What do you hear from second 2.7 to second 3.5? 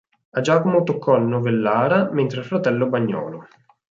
Bagnolo.